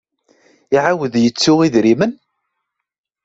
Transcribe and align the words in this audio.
Iɛawed 0.75 1.13
yettu 1.23 1.53
idrimen? 1.65 2.13